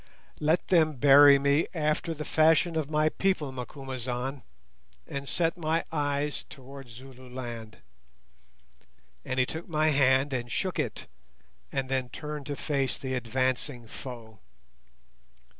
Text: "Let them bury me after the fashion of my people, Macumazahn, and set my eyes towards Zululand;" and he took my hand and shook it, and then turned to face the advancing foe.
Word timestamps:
"Let 0.39 0.69
them 0.69 0.93
bury 0.95 1.37
me 1.37 1.67
after 1.75 2.15
the 2.15 2.25
fashion 2.25 2.75
of 2.75 2.89
my 2.89 3.09
people, 3.09 3.51
Macumazahn, 3.51 4.41
and 5.05 5.29
set 5.29 5.59
my 5.59 5.85
eyes 5.91 6.43
towards 6.49 6.93
Zululand;" 6.93 7.77
and 9.23 9.39
he 9.39 9.45
took 9.45 9.67
my 9.69 9.89
hand 9.89 10.33
and 10.33 10.51
shook 10.51 10.79
it, 10.79 11.05
and 11.71 11.87
then 11.87 12.09
turned 12.09 12.47
to 12.47 12.55
face 12.55 12.97
the 12.97 13.13
advancing 13.13 13.85
foe. 13.85 14.39